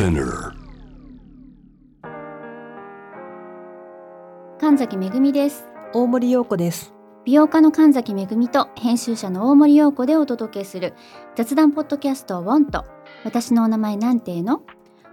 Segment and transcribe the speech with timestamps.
[0.00, 0.54] Spinner
[4.58, 6.94] 神崎めぐみです大森洋子です。
[7.26, 10.94] 美容家の神崎めぐみと編集者の大森洋子でお届けする
[11.36, 12.86] 雑談ポッドキャスト「ウォンと
[13.24, 14.62] 私のお名前なんていうの?」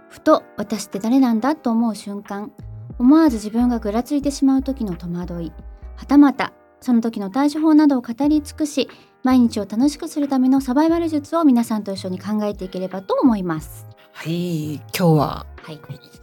[0.08, 2.50] ふと私って誰なんだと思う瞬間
[2.98, 5.52] 思わず自分がぐらついてしまう時の戸惑い
[5.96, 8.88] はたまたその時の対処法などを語り尽くし
[9.22, 13.97] 毎日を楽しくするためのサバイバル術を皆さんと一緒に考えていければと思います。
[14.18, 15.78] はい、今日ははい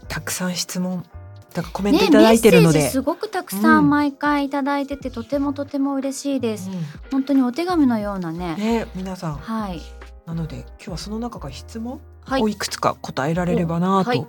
[0.09, 1.05] たくさん質問、
[1.53, 6.70] だからコメントいただいてるので、メッセージすごくたくさうんん毎回いただいてて、とてもとても嬉しいです。
[6.70, 6.73] う
[7.09, 8.55] 本当にお手紙のようなね。
[8.55, 9.81] んね、皆さん、はい。
[10.26, 14.27] なので今日はその中から質問はいをいくつか答えられればなはいと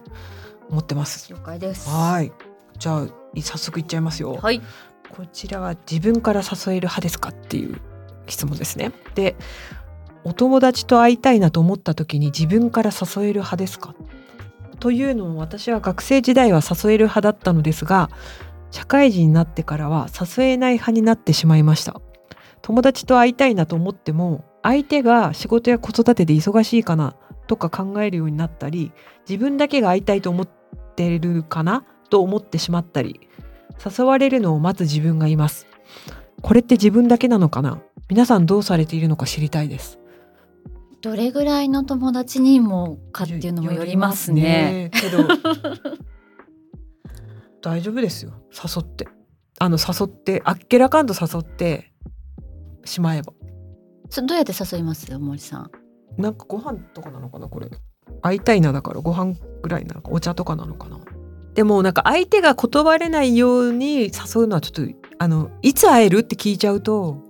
[0.71, 1.29] 思ってます。
[1.33, 1.91] 了解です。
[1.91, 2.30] はい、
[2.79, 4.38] じゃあ早速いっちゃいますよ。
[4.41, 4.62] はい。
[5.10, 7.80] こちらは自分から誘える派ですかっていう
[8.29, 8.93] 質問ですね。
[9.16, 9.35] で、
[10.25, 13.95] お友達と会いたいなと思った時に自分から誘える派ですか？
[14.80, 18.10] というのも私は学生時代は誘える派だったのですが
[18.71, 22.01] 社会人になってからは誘えない派になってしまいました。
[22.63, 27.15] 友達と会いたいなと思っても相手が仕事や子育てで忙しいかな
[27.46, 28.90] とか考えるようになったり
[29.29, 30.49] 自分だけが会いたいと思っ
[30.96, 33.21] てるかなと思ってしまったり
[33.85, 35.66] 誘われるのを待つ自分がいます。
[36.43, 37.80] これって自分だけなのかな？
[38.09, 39.99] 皆さんどうされているのか知りたいです。
[41.07, 44.90] どれぐらいの友達にもかっていうのもよりますね。
[44.93, 45.29] すねけど
[47.62, 49.07] 大丈夫ですよ誘って
[49.60, 51.93] あの誘ってあっけらかんと誘って
[52.84, 53.32] しまえば
[54.10, 55.71] そどうやって誘います森さん。
[56.21, 57.68] なんかご飯とかなのかなこれ
[58.23, 60.99] 会いたいなだからご飯ぐらいなのかお茶とかなのかな
[61.54, 67.22] でもなんか相手が断れないように誘うのはちょっとあのいつ会えるって聞いちゃうと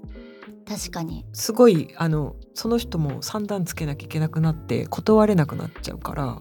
[0.67, 1.27] 確かに。
[1.35, 6.41] すごいあのその人も三段つけなきゃいけなくなって断れなくなっちゃうから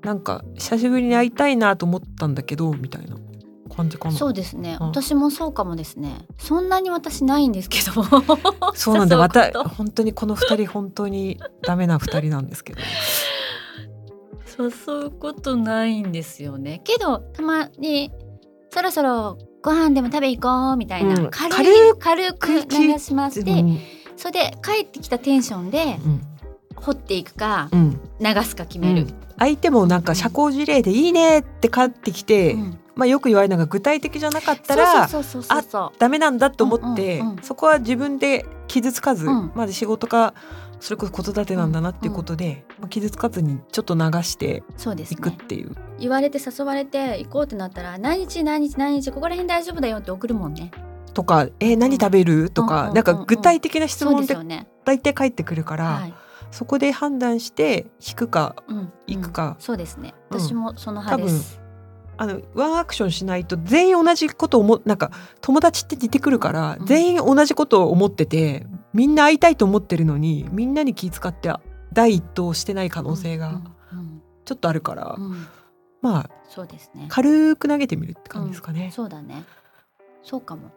[0.00, 3.16] なんか久しぶりに会いたいなと思ったんだけどみたいな
[3.74, 4.78] 感じかなそうですね。
[4.80, 6.26] うん私もそうかもですね。
[6.38, 8.02] そんなに私ないんですけど。
[8.74, 12.80] そうなんだま誘た本当にこの二人本当にダメな二人なんですけど
[14.58, 16.80] 誘うことないんですよね。
[16.82, 18.10] けどたまに
[18.70, 23.78] そろそろご飯でも食べ行こうみたいな、うん軽軽く流しまして、うん
[24.22, 26.20] それで帰ってきたテンションでうん。
[26.76, 28.00] 掘っていくかうん。
[28.20, 29.08] 流すか決める。
[29.36, 32.78] 相手もなんか社交辞令でいいねって帰ってきて、うん。
[32.94, 37.42] まあよく言われるのが具体的じゃなかったらそうそうそうそうそうダメなんだと思って、うんうんうん。
[37.42, 39.52] そこは自分で傷つかず、うん。
[39.56, 40.34] まず仕事か
[40.78, 44.62] それこそ子育てなんだなっていうことで、まあ、傷つかずにちょっと流して
[45.10, 45.38] いくっね。
[45.48, 50.70] ていう、言われて誘われて行こうってなったら何日何日何日ここら辺大丈夫だよって送るもんね。
[51.12, 54.36] とか「えー何食べる?」とか、うんうんなんか具体的な質問で。
[54.84, 56.14] 大体返ってくるから、はい。
[56.50, 58.92] そこで判断して引くかうん。
[59.06, 60.14] 行くかうんそうですね。
[60.30, 61.60] うん私もその派です。
[62.18, 71.52] あのワンアクションしないと全員同じことを思なんか友達って似てくるから、うん全員同じことを思っててみんな会いたいと思ってるのにみんなに気遣って
[71.92, 73.62] 第一党をしてない可能性が
[73.92, 75.16] うんちょっとあるから、
[76.02, 77.06] まあそうですね。
[77.08, 78.90] 軽く投げてみるって感じですかね。
[78.92, 79.44] そうだね。
[80.22, 80.70] そうかも。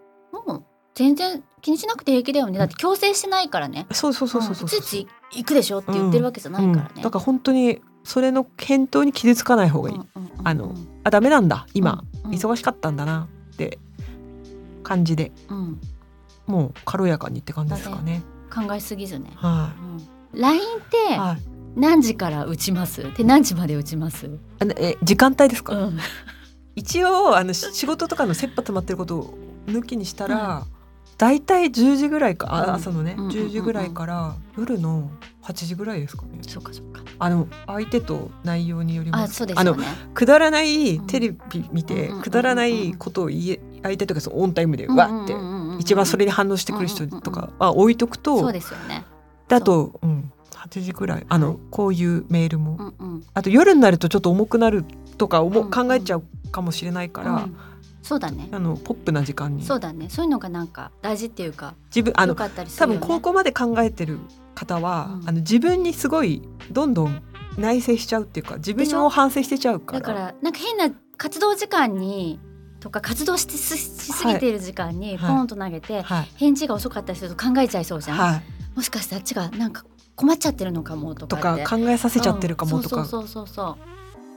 [0.44, 0.63] もう
[0.94, 2.57] 全然気にしなくて平気だよね。
[2.57, 3.85] だって強制してないからね。
[3.91, 4.66] そうそうそうそうそう。
[4.66, 6.91] んついつい行くでしょって言ってるわけじゃないからね。
[6.96, 9.95] うんだから本当にそれの返答に傷つかない方がいい。
[9.95, 13.79] うんうんうんあのあダメなんだ今、うん忙しかったんだなって
[14.84, 15.81] 感じでうん
[16.47, 18.22] もう軽やかにって感じですかね。
[18.53, 19.31] 考えすぎずね。
[19.35, 19.74] は
[20.34, 21.12] うん LINE っい。
[21.12, 21.41] てはい。
[21.75, 23.03] 何時から打ちます？
[23.16, 24.29] で何時まで打ちます、
[24.59, 25.75] あのえ時間帯ですか？
[25.75, 26.00] うん、
[26.74, 30.65] 一応あのし仕事とかの切羽詰まってることを抜きにしたら、
[31.17, 32.73] だいたい10時ぐらいか、あうん。
[32.75, 35.09] 朝のね、うん10時ぐらいから夜の
[35.43, 36.39] 8時ぐらいですかね。
[36.41, 37.01] そうかそうか。
[37.19, 39.29] あの相手と内容によりまあす。
[39.31, 39.85] あのそうですよね。
[40.13, 45.35] くだらないテレビ見て、うんうんうんくだらないことを言え相手とかそのオンタイムでわって、
[45.79, 49.05] 一番それに反応してくる人とかは置いとくと、そうですよね。
[49.47, 50.07] だと、う。
[50.07, 51.25] ん、8時ぐらい。
[51.29, 53.23] あのこういうメールも、うんうん。
[53.33, 54.83] あと夜になるとちょっと重くなる
[55.18, 55.71] とか思ううん。
[55.71, 57.56] 考えちゃうかもしれないから、うん
[58.06, 58.50] そうだね。
[58.52, 59.63] あのポップな時間に。
[59.63, 60.10] そうだね。
[60.10, 62.86] そういうのがなんか大事っていうか自分あの良かったりす多。
[62.86, 64.19] 分ここまで考えてる
[64.54, 65.30] 方は、うん。
[65.30, 67.24] あの自分にすごいどんどん
[67.57, 70.00] 内省しちゃうっていうか自分を反省してちゃうから。
[70.02, 72.40] だからなんか変な活動時間に
[72.80, 73.78] とか活動ししし
[74.13, 75.44] すぎている時間にポはい。
[75.44, 76.31] ンと投げて、はい。
[76.36, 78.44] 返事が遅かったりすると考えちゃいそうじゃん、はい、
[78.75, 79.84] もしかしてあっちがなんか
[80.16, 83.07] 困っちゃってるのかもととか考えさせちゃってるかもとか、うん。
[83.07, 83.78] そうそうそうそうそ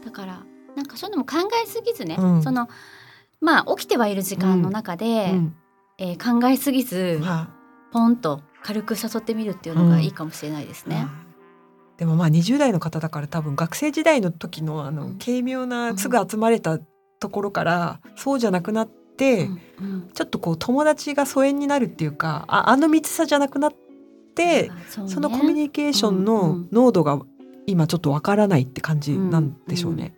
[0.02, 0.04] う。
[0.06, 0.40] だから
[0.76, 2.42] なんかそういうのも考えすぎずね、うん。
[2.42, 2.68] その
[3.40, 5.54] まあ起きてはいる時間の中で、うん
[6.00, 7.48] えー考えすぎずは
[7.92, 11.08] ポンと軽く誘ってみるっていうのがいいかもしれないですいね。
[11.96, 15.18] でもまあ20代の方だから多分学生時代の時のあのうん。
[15.18, 16.78] 軽妙うなんすぐ集まれた
[17.18, 20.10] ところからそうじゃなくなって、うんうん。
[20.12, 23.72] ちょっとこう友達が疎遠になるっていうかああの密さじゃなくなっ
[24.36, 24.70] て、
[25.06, 26.68] そのコミュニケーションうんうのん。
[26.70, 27.20] 濃度が
[27.66, 30.14] 今ちょっとわからないって感じなんでしょうね。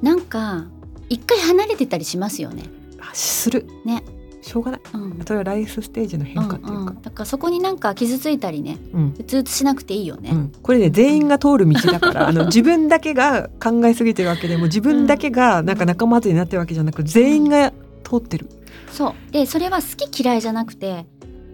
[0.00, 0.66] なんか
[1.08, 2.64] 一回離れてたりしますよね。
[3.00, 3.66] あする。
[3.84, 4.02] ね。
[4.42, 4.80] しょうがない。
[4.94, 5.24] うん。
[5.26, 6.72] それはライフステージの変化っていうか。
[6.72, 9.14] うんうん、だからそこになんか傷ついたりねうん。
[9.18, 10.30] うつうつしなくていいよね。
[10.30, 10.52] うん。
[10.62, 17.72] これね全員が通る道だから あの自分だけが考えすぎてるわけでも自分だけがなんか仲間外れになってるわけじゃなく全員が
[18.04, 18.48] 通ってる。
[18.92, 19.32] そう。
[19.32, 21.06] でそれは好き嫌いじゃなくて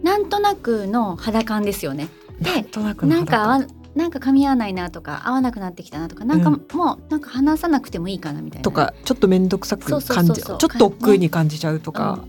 [0.03, 2.09] なんとなくの肌感ですよね。
[2.39, 6.57] でなんとなくのなんかなんか噛み合わないなとか合わなくなってきたなとかなんかも
[6.95, 8.63] うなんか話さなくてもいいかなみたいな。
[8.63, 12.23] とかちょっと面倒くさく感じちょっと億劫に感じちゃうとか、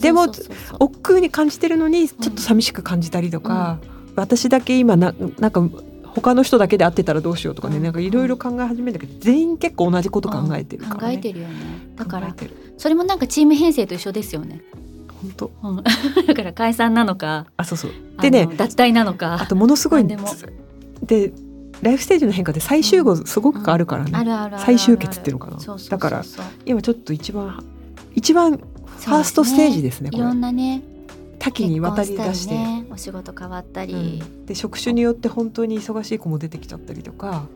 [0.00, 0.26] でも
[0.78, 3.78] 億劫に感じてるのにちょっと寂しく感じたりとか、
[4.16, 5.62] 私だけ今ななんか
[6.14, 7.82] 他の人だけで会ってたらどうしようとかね、うん。
[7.82, 11.00] なんかいろいろ考え始めるんだけど全員結構同じこと考えてるから、ね。
[11.00, 11.54] 考えてるよね。
[11.96, 12.34] だから
[12.76, 14.60] それもなんかチーム編成と一緒ですよね。
[15.22, 15.50] 本当。
[15.62, 15.82] うん。
[16.26, 17.90] だから解散なのかあそうそう。
[18.20, 20.22] でね脱退なのあかとものすごい何
[21.02, 21.32] で
[21.82, 24.64] ライフステージの変化で再集合すごくあるからね、あるあるあるある。
[24.64, 25.58] 再集結っていうのかな。
[25.90, 26.22] だから
[26.64, 27.64] 今ちょっと一番
[28.14, 30.22] 一番ファーストステージですねこれ。
[30.22, 30.82] いろんなね
[31.40, 32.54] 多岐にわたり出して。
[32.54, 34.46] ね、お仕事変わったり、うん。
[34.46, 37.46] で職種によって本当に忙しい子も出てきちゃったりとか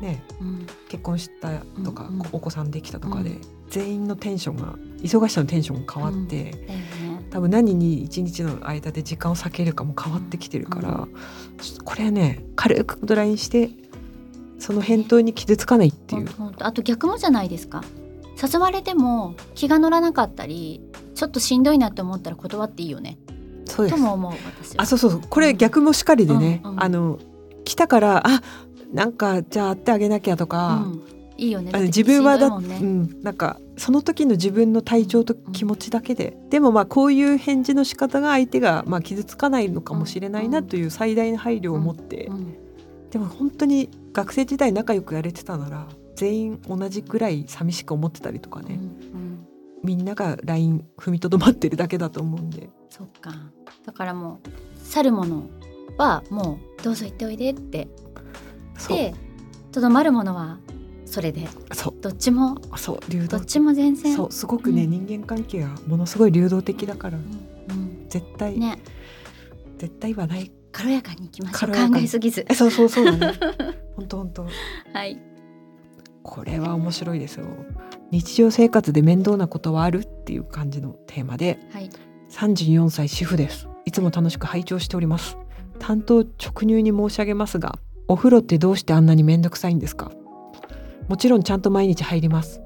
[0.00, 0.24] ね。
[0.40, 0.66] うん。
[0.88, 1.50] 結婚した
[1.84, 3.40] とか、うんうんお子さんできたとかで、うん。
[3.70, 11.08] 全員のテンションが忙しさのテンションが変わって、だよね多分何に一日の間で時間を避けるかも変わってきてるから、
[11.84, 13.70] これはね軽くドラインして
[14.58, 17.82] その返答に傷つかないっていう、あと逆もじゃないですか。
[18.42, 20.82] 誘われても気が乗らなかったり
[21.14, 23.16] ちょっとしんどいなって思ったら断っていいよね。
[23.64, 23.96] そうです。
[23.96, 24.82] とも思う私は。
[24.82, 25.10] あそうそう。
[25.12, 26.82] そうこれ逆もしかりでね、うんうん。
[26.82, 27.18] あの
[27.64, 28.42] 来たからあ
[28.92, 31.02] なんかじゃあ会ってあげなきゃとか、うん、
[31.42, 31.72] いいよね。
[31.82, 42.56] 自分はだ、うん、なんかその時の自分の体調と気持ちだけで、でもまあこういう返事の仕方が相手がまあ傷つかないのかもしれないなという最大の配慮を持って、うん。
[43.10, 49.46] でも本当に学生時代仲良くやれてたなら全員同じぐらい寂しく思ってたりとかうんね、うん。
[49.82, 52.70] みんなが LINE 踏みとどまってるだけだと思うんで。
[52.88, 53.32] そっか。
[53.84, 54.48] だからもう
[54.84, 55.42] 去るもの
[55.98, 57.88] はもうどうぞ行っておいでって。
[58.88, 59.14] で
[59.72, 60.58] とどまるものは
[61.12, 61.46] それで。
[61.72, 61.94] そう。
[62.00, 62.56] どっちも？
[62.76, 64.16] そう流動どっちも全然。
[64.16, 65.06] そうすごくね、うん。
[65.06, 68.06] 人間関係はものすごい流動的だからうん。
[68.08, 68.78] 絶対、うんね。
[69.78, 70.50] 絶対はない。
[70.72, 71.70] 軽やかにいきましょう。
[71.70, 72.46] 考えすぎず。
[72.48, 73.38] えそうそうそうだね。
[73.96, 74.46] 本当本当
[74.94, 75.18] はい。
[76.22, 77.46] これは面白いですよ。
[78.10, 81.90] 日常生活で面倒なことはあるっていう感じのテーマではい。
[82.30, 83.68] 34歳主婦です。
[83.84, 85.36] いつも楽しく拝聴しております。
[85.78, 87.78] 担当直入に申し上げますが
[88.08, 90.10] お風呂ってどうしてあんなにめんどくさいんですか？
[91.08, 92.60] もちろんちゃんと毎日入ります。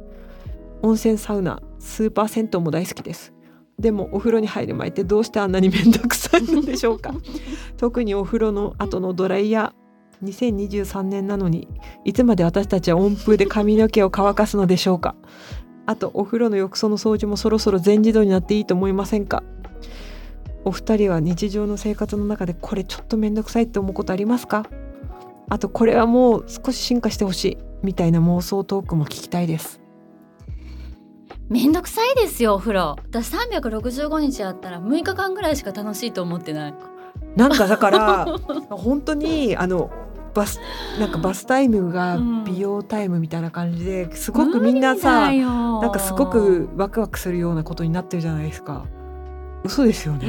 [0.82, 3.32] 温泉サウナスーパー銭湯も大好きです。
[3.78, 7.12] でもお風呂に入る前ってどうしてあんなにめんどくさいのでしょうか？
[7.76, 11.68] 特にお風呂の後のドライヤー2023年なのに
[12.04, 15.14] いつまで私たちは温風で髪の毛を乾かすのでしょうか？
[15.84, 19.42] あとお風呂の浴槽の掃除もそろそろ全自動になっていいと思いませんか？
[20.64, 24.64] お二人は日常の生活の中でこれちょっとめんどくさいって思うことありますか？
[25.48, 29.80] あとこれはもう少し進化してほしいみたいな妄想トークも聞きたいです。
[31.48, 32.96] めんどくさいですよお風呂。
[33.08, 36.74] 私365日あったら6日間ぐらいしか楽しいと思ってない。
[37.36, 38.26] なんかだから
[38.70, 39.90] 本当にあの
[40.34, 40.60] バス
[40.98, 42.44] なんかバスタイムがうん。
[42.44, 48.86] 美容タイムみたいな感じですごくみんなさ、ななんかすごくワクワクするようなことになってるじゃないですか。
[49.64, 50.28] 嘘ですよね。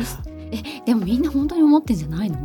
[0.51, 2.37] えでもみんな本当に思ってんじゃないの？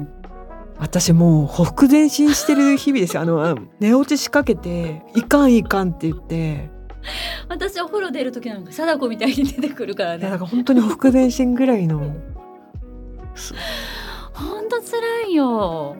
[0.78, 3.22] 私もうほふ前進してる日々ですよ。
[3.22, 6.70] あの寝落ちしかけていかんいかんって言って。
[7.48, 10.24] 私お風呂出る時なんか貞子みたいに出てくるからね。
[10.24, 11.98] だから本当にほふ前進ぐらいの。
[14.34, 15.96] 本当辛いよ。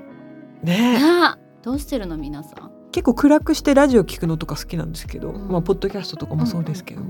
[0.63, 2.71] ねあどうしてるの皆さん？
[2.93, 5.49] 結構暗くしてラジオ聞くのとか好きなんですけど、うん。
[5.49, 7.03] まあポッドキャストとかもそうですけど、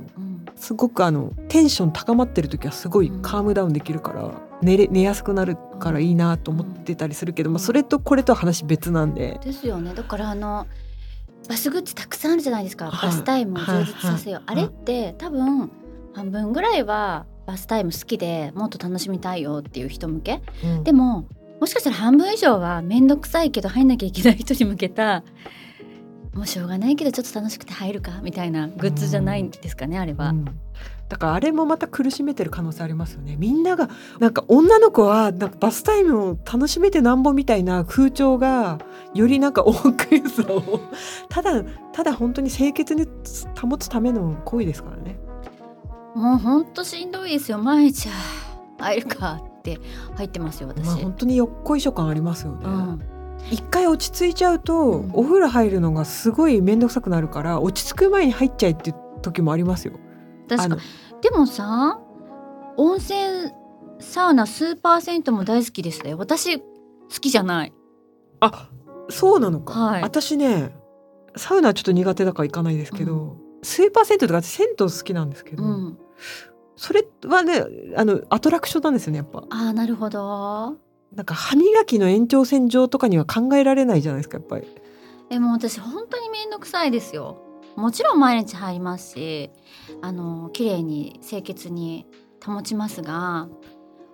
[0.56, 4.30] すごくあのテンション高まってる時はすごいカームダウンできるから、
[4.62, 9.92] 寝れ寝やすくなるからいいなと思ってたりするけど、まあ、それとこれとは話別なんで、ですよね。
[9.92, 10.66] だからあの
[11.48, 13.10] バスグッズたくさんあるじゃないですか、はい。
[13.10, 14.64] バスタイムを充実させよう、はい。
[14.64, 15.70] あれって多分
[16.14, 20.42] 半分ぐらいはバスタイム好きでもっと楽しみたいよっていう人向け。
[20.64, 20.84] うん。
[20.84, 21.26] でも
[21.60, 25.24] もしかしたら半分以上は面倒くさいけど入んなきゃいけない人に向けた
[26.34, 30.44] もうしょうがないけどちょっと楽しくて入るかみたいなグッズじゃないんですかね、あれは、うん
[31.08, 33.36] だからあれもまた苦しめてる可能性ありますよね。
[33.38, 38.78] みんながなんか女の子はなんかバスタイムを楽しめてなんぼみたいな風潮が
[39.12, 40.80] よりなんか多くさを
[41.28, 43.06] ただただ本当に清潔に
[43.60, 45.18] 保つための行為ですからね。
[46.14, 47.58] もうほんとしんどいですよ。
[47.58, 48.14] 毎日は
[48.78, 49.78] 入るかって
[50.16, 53.11] 入ってますよ私、まあ本当によっこいしょ感ありますよね、うん
[53.50, 55.10] 一回落ち着いちゃうと、うん。
[55.12, 59.94] お風呂入るのがすごい面倒くさくなるから落ち着く前に入っちゃいっていう時もありますよ。
[60.48, 60.76] 確か
[61.20, 62.00] でもさ
[62.76, 63.52] 温泉
[64.00, 66.64] サウナ数パーセントも大好きですね私好
[67.08, 67.72] きじゃない。
[68.40, 68.68] あ
[69.08, 70.02] そうなのか、はい。
[70.02, 70.74] 私ね
[71.36, 75.98] サウナはちょっと苦手だから行かないですけど、数パーセントとか銭湯好きなんですけど、うん。
[76.76, 77.62] それはね
[77.96, 79.44] あのアトラクションなんですよねやっぱ。
[79.50, 80.76] あーなるほど
[81.14, 84.66] なんか歯磨きの延長線上とかには考えられないじゃないですかやっぱり。
[85.28, 87.42] でも私本当に面倒くさいですよ。
[87.76, 89.50] もちろん毎日入りますし
[90.02, 92.06] あの綺麗に清潔に
[92.44, 93.48] 保ちますが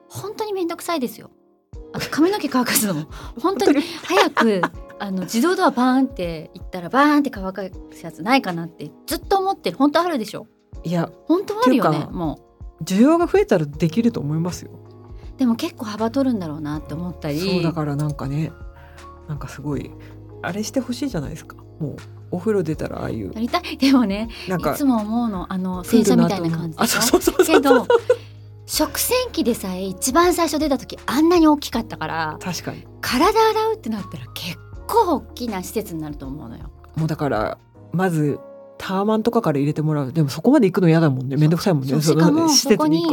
[0.09, 1.31] 本当に面倒くさいですよ。
[1.93, 3.07] あと髪の毛乾かすのも
[3.41, 4.63] 本当に早く
[4.99, 7.63] あの自動ドアバーンって言ったらバーンって乾か
[7.93, 9.77] すやつないかなってずっと思ってる。
[9.77, 10.47] 本当あるでしょ。
[10.85, 12.39] いや本当あるよねも
[12.85, 14.71] 需要が増えたらできると思いますよ。
[14.73, 14.88] う
[15.39, 17.39] でも結構幅取るんだろうなって思ったり。
[17.39, 18.53] そうだからなんかね
[19.29, 19.91] なんかすごい
[20.43, 21.57] あれしてほしいじゃないですか。
[21.79, 21.97] もう
[22.31, 23.33] お風呂出たらああいう。
[23.33, 23.77] やりたい。
[23.77, 26.83] でもねなんかいつも思うのあの洗車みたいな感じで。
[26.83, 27.63] あしょそうそうそうそう。
[27.63, 27.87] けど
[28.67, 32.87] 食洗機でさえ一番最初出た時あんなに大きかったから確かに。
[33.01, 36.71] 体洗うってなったら結構大きな施設になると思うのよ。
[36.97, 37.59] もうだから
[37.93, 38.39] まず
[38.77, 40.13] タワマンとかから入れてもらう。
[40.13, 41.37] でもそこまで行くの嫌だもんね。
[41.37, 41.89] めんどくさいもんね。
[41.91, 42.03] そう。
[42.03, 43.05] そのしかもそこに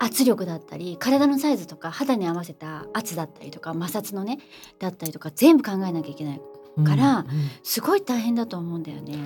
[0.00, 4.38] た圧力だったり体のサイズとか肌に合わせた圧だったりとか摩擦のね
[4.78, 6.40] だったりとか全部考えなきゃいけない
[6.82, 7.50] からうんうん。
[7.62, 9.18] すごい大変だと思うんだよね。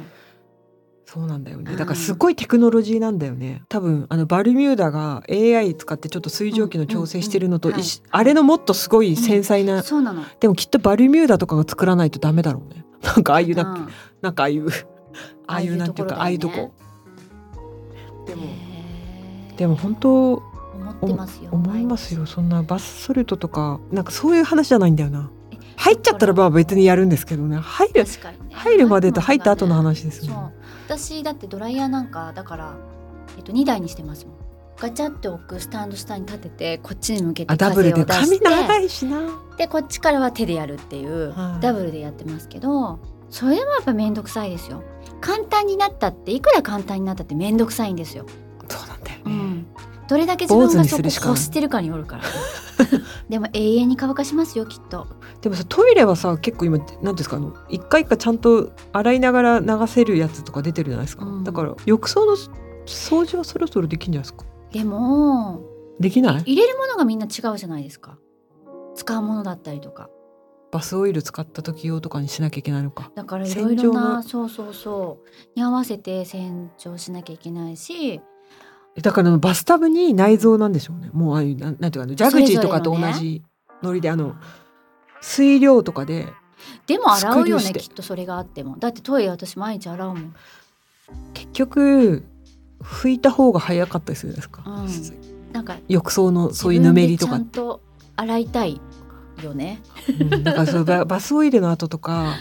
[1.06, 1.72] そうなんだよね。
[1.72, 3.62] うんだからすごいテクノロジーなんだよね。
[3.70, 7.72] 多分あのバルミューダが AI 使ってちょっと水蒸気の調整してるのと
[8.10, 10.24] あれのもっとすごい繊細な、そうなの。
[10.40, 12.84] でもきっとバルミューダとかが作らないとダメだろうね。
[13.02, 13.88] なんかああいうなうん。
[14.20, 14.68] なんかああいう
[15.46, 16.74] ああいうなんていうかああいうとこ。
[18.26, 18.42] でも
[19.56, 20.42] でも本当
[20.74, 21.50] 思ってますよ。
[21.52, 22.26] 思いますよ。
[22.26, 25.30] そんなバスソルトとかなんかそういう話じゃないんだよな。
[25.52, 27.56] え入っちゃったらまあ別にやるんですけどね。
[27.56, 28.10] 入るね。
[28.52, 30.34] 入るまでと入った後の話ですそう。
[30.34, 30.54] よね
[30.86, 32.76] 私だってドライヤーなんかだから、
[33.36, 34.34] えっと、2台にしてますもん。
[34.78, 39.20] ガチャって置くスタンド下に立ててこっちに向けてあダブルで髪長いしな。
[39.56, 41.62] でこっちからは手でやるっていう、はい。
[41.62, 44.82] ダブルでやってますけどそれもやっぱ面倒くさいですよ。
[45.20, 48.24] 簡単になったっていくら簡単になったって面倒くさいんですよ、
[48.68, 49.66] そうなんだよね、うん、
[50.08, 52.22] どれだけ自分がそこにするしてるかによるから。
[53.28, 55.06] でも永遠に乾かしますよきっと。
[55.42, 61.44] でもさトイレはさ結構今なんていうんですかあの一回一回ちゃんと洗いながら流せるやつとか出てるじゃないですか、うん。
[61.44, 62.36] だから浴槽の
[62.86, 64.44] 掃除はそろそろできるんじゃないですか。
[64.72, 65.60] でも
[66.00, 66.42] できない？
[66.42, 68.18] 入れるものがみんな違うじゃないですか。
[68.94, 70.08] 使うものだったりとか。
[70.70, 73.10] バスオイル使った時用とかにしなきゃいけないのか。
[73.14, 75.28] だからいろいろなそうそうそう。
[75.56, 78.20] に合わせて洗浄しなきゃいけないし
[79.02, 81.10] だからバスタブに内臓なんでしょうね。
[81.12, 83.42] もうああいうなんなんていうかあのジャグジーとかと同じ
[83.82, 84.34] ノリであの
[85.20, 86.26] 水量とかで
[86.86, 88.76] でも洗うよねきっとそれがあっても。
[88.78, 90.34] だってトイレ私毎日洗うもん。
[91.34, 92.24] 結局
[92.82, 95.52] 拭いた方が早かったりするじゃないですか、うん。
[95.52, 97.80] なんか浴槽のそういうぬめりとかちゃんと
[98.16, 98.80] 洗いたい
[99.42, 99.80] よね。
[100.08, 100.44] うん。
[100.44, 102.34] だからそうババスオイルの後とか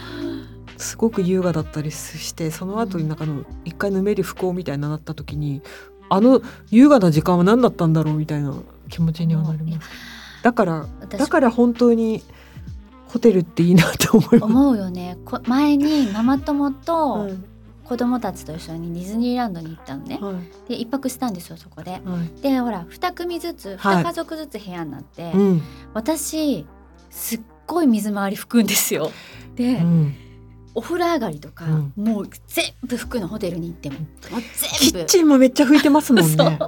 [0.76, 5.62] すごく優雅だったりしてその後になんかの一回ぬめり不幸みたいになった時に
[6.08, 8.54] あの優雅な時間は何だったんだろうみたいな
[8.88, 9.88] 気持ちにはなります。
[10.42, 12.22] だから私だから本当に
[13.08, 15.18] ホテルっていいなって思います思うよね。
[15.24, 17.34] こ前に ママ友とはい。
[17.84, 20.18] 子供たちと一緒にディズニーランドに行ったのね。
[20.20, 20.34] はい。
[20.68, 21.92] で一泊したんですよそこで。
[21.92, 22.42] はい。
[22.42, 24.02] でほら2組ずつはい。
[24.02, 25.62] 2家族ずつ部屋になって、うん。
[25.94, 26.66] 私
[27.08, 29.10] すっごい水回り拭くんですよ。
[29.56, 30.14] で、うん
[30.78, 36.58] お風呂上がりとか、うんもう全部拭くのホテルに行ってもも全部ッチンもめっちゃ拭いてますもん そうね。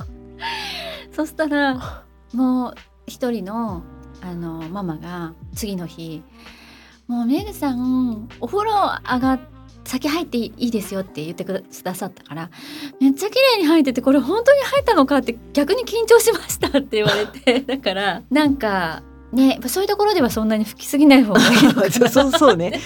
[1.14, 2.74] そしたらもう
[3.06, 3.82] 一人の
[4.20, 6.22] あのママが次の日
[7.06, 9.40] 「もうメグさんお風呂上がっ
[9.84, 12.50] 先入っていいですよ」って言ってくださったから
[13.00, 22.80] 「めっちゃ綺麗に入っててこれ本当に入ったのか?」って逆に緊張しましたって言われて だからなんかねそういうところではそんなに拭きすぎない方がいい そうそうね。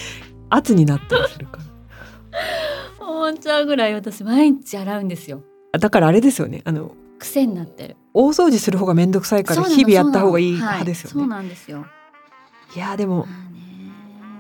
[0.50, 3.06] 圧になったりするから。
[3.06, 5.42] 思っちゃうぐらい私毎日洗うんですよ。
[5.72, 6.62] だからあれですよね。
[6.64, 7.96] あの癖になってる。
[8.12, 11.28] 大掃除する方が面倒くさいから日々やった方がいい派ですよはいそうね。
[11.28, 11.86] なんですよ。
[12.76, 13.26] いやでも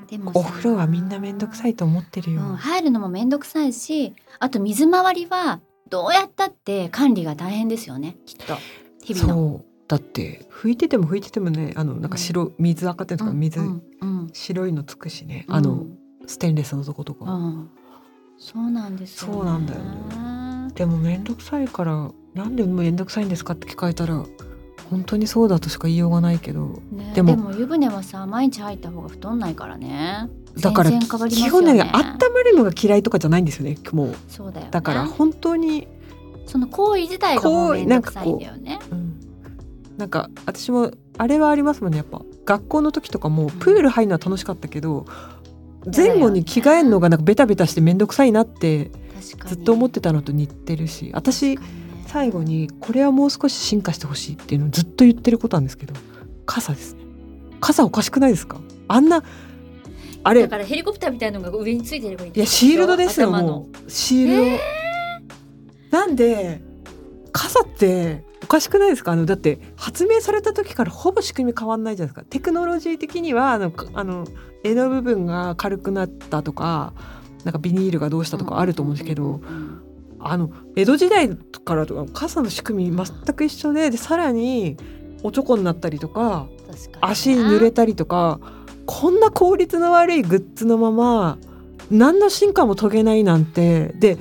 [0.08, 8.16] でもさお風呂はみんなめんどくさいと思ってるよ、うん、入るのもめんどくさいしあと水回りはどうやったって管理が大変ですよね。
[8.26, 8.54] きっと。
[9.02, 9.64] 日々の。
[9.94, 13.60] だって拭いてても拭いててもねあのなんか白、水垢っていうのかな水、
[14.32, 15.86] 白いのつくしね、うんあの
[16.26, 17.70] ステンレスのとことか、うん
[18.36, 19.34] そうなんですよ、ね。
[19.34, 24.24] そうなんだよねでもめんどくさいからなんでめんどくさいんですかって聞かれたら
[24.90, 30.28] 本当にそうだとしか言いようがないけどね、でも湯船はさ毎日入った方が太んないからね。
[30.58, 31.82] だから基本ねね。
[31.82, 34.72] 温まるのが嫌いとかじゃないんですよねもうそうだよ、ね。
[34.72, 35.86] だから本当に、
[36.46, 38.78] その行為自体がもうめんどくさいんだよね。
[38.90, 39.03] うん、
[39.96, 41.98] なんか私もあれはありますもんね。
[41.98, 45.06] やっぱ学校の時とかもプール入るのは楽しかったけど、
[45.94, 48.90] 前後に着替えるのがなんかベタベタして面倒くさいなって
[49.46, 51.58] ずっと思ってたのと似てるし私
[52.06, 55.94] 最後にこれはもう少し進化してほしいっていうのをずっと言ってることなんですけど
[56.46, 57.04] 傘ですね。
[57.60, 58.60] 傘おかしくないですか？
[58.88, 59.22] あんな
[60.22, 63.90] あれだからヘリコプターみたいなのが上についてればいいんいやシールドですよもう。
[63.90, 64.58] シール
[65.90, 66.62] ド、なんで
[67.34, 69.12] 傘っておかしくないですか？
[69.12, 72.30] あのだって発明された時からほぼ仕組み変わんないじゃないですか。
[72.30, 74.24] テクノロジー的にはあのかあの
[74.62, 76.94] 柄の部分が軽くなったとか
[77.44, 79.40] なんかビニールがどうしたとかあると思うんですけど、
[80.20, 84.76] あの江戸時代からとか傘の仕組み全く一緒ででさらに
[85.22, 86.46] おちょこになったりとか
[87.00, 88.38] 足濡れたりとか
[88.86, 91.38] こんな効率の悪いグッズのまま
[91.90, 94.18] 何の進化も遂げないなんてで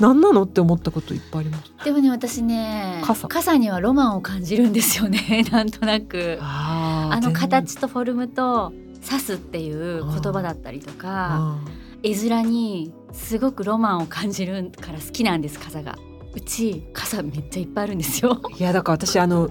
[0.00, 1.72] 何なのって思ったこといっぱいあります。
[1.84, 3.56] でもね私ね傘。
[3.56, 5.44] にはロマンを感じるんですよね。
[5.52, 6.38] なんとなく。
[6.40, 8.72] ああの形とフォルムと
[9.06, 11.58] 刺すっていう言葉だったりとか
[12.02, 15.98] 絵面にすごくロマンを感じるから好きなんです傘が。
[16.32, 18.40] うち傘めっちゃいっぱいあるんですよ。
[18.58, 19.50] いやだから私あの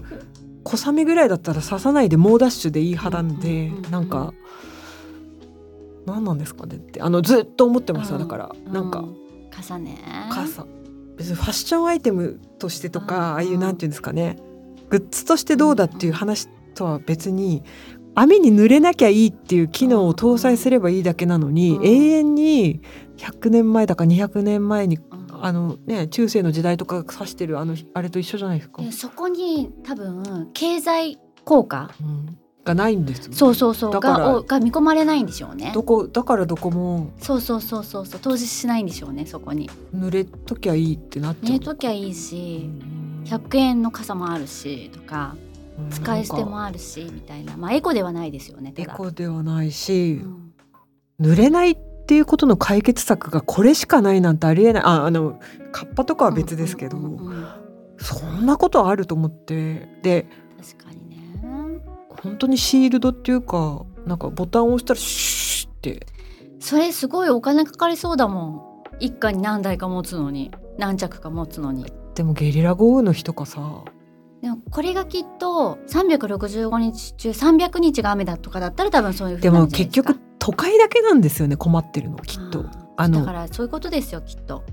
[0.63, 4.33] 小雨ぐらいだったら刺さないで猛ダッシュでいい派なんで、なんか
[6.05, 8.21] 何なんですかねってあのずっと思ってました、うん。
[8.21, 9.28] だからなんかう
[9.59, 9.97] 傘ね。
[10.31, 10.65] 傘
[11.17, 14.37] 別にファッションアイテムとしてとうんかああいうなんていうんですかね。
[14.89, 17.63] グッズとしてどうだっていう話とは別に
[18.15, 21.85] 網に濡れなきゃいいっていう機能を搭載すればいいだけなのに、うん。
[21.85, 22.81] 永遠に
[23.17, 25.29] 100年前だか200年前にうん。
[25.41, 28.81] あのね中世の時代とか指してるあのあれと一緒じゃないですか。
[28.81, 32.37] でそこに多分経済効果うん
[32.69, 33.93] がないんですよそうそうそう。
[33.93, 35.71] だからがおが見込まれないんでしょうね。
[35.73, 37.11] どこだからどこも。
[37.19, 38.19] そうそうそうそうそう。
[38.19, 39.69] 投資しないんでしょうねそこに。
[39.95, 41.51] 濡れときゃいいってなっちゃう。
[41.53, 43.23] 寝ときゃいいしうん。
[43.25, 45.35] 100円の傘もあるしとか
[45.79, 47.57] うん使い捨てもあるしみたいな。
[47.57, 50.53] まあエコではないですよねたエだコではないし、うん。
[51.19, 54.83] 濡れないっていうことの解決策がこれしかないなんてありえない。
[54.83, 55.39] ああの
[55.71, 56.97] カッパとかは別ですけど、
[57.97, 59.89] そんなことあると思って。
[60.01, 60.27] で
[62.23, 66.07] 本当にシールドっていうかなんかボタンを押したらシュッって。
[66.59, 68.61] それすごいお金かかりそうだもん。
[68.99, 70.51] 一家に何台か持つのに。
[70.77, 71.85] 何着か持つのに。
[72.15, 73.83] でもゲリラ豪雨の日とかさ。
[74.41, 82.65] でもこれがきっと365日中300日が雨だとかだったら多分そういうふうでも結局都会だけなんですよね困ってるのきっと。
[82.95, 84.63] あのだからそういうことですよきっと。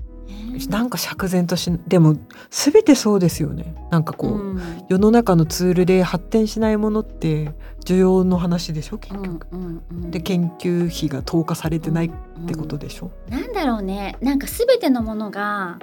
[0.69, 2.15] なんか釈然としでも
[2.49, 3.75] 全てそうですよね。
[3.91, 4.61] なんかこう、うん。
[4.89, 7.53] 世の中のツールで発展しないものって
[7.85, 9.47] 需要の話でしょ結うん局。
[9.51, 10.11] うんうん。
[10.11, 14.17] で研究費が投下されてないってことでしょ、なんだろうね。
[14.21, 15.79] なんか全てのものが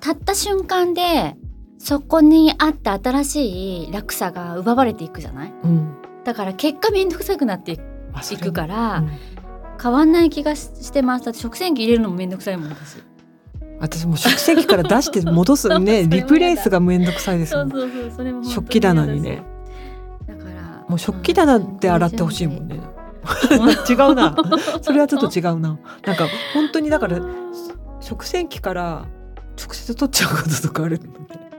[0.00, 1.36] たった瞬間で
[1.78, 5.52] そこにあった新しい落差が奪われていくじゃない？
[5.64, 5.94] うん。
[6.24, 7.78] だから結果めんどくさくなってい
[8.38, 9.10] くから、うん。
[9.82, 11.24] 変わんない気がししてます。
[11.24, 12.96] だって食洗機入れるのもめんどくさいもん私
[13.80, 15.68] 私もう食洗機から出して戻す。
[15.78, 18.44] ねリプレイスがめんどくさいですもん。
[18.44, 19.42] 食器棚にね。
[20.26, 22.80] 嫌だからもう食器棚で洗ってほしいもんね。
[23.88, 24.36] 違うな。
[24.82, 25.78] それはちょっと違うな。
[26.04, 27.20] なんか本当にだから
[28.00, 29.06] 食洗機から
[29.58, 31.00] 直接取っちゃうこととかある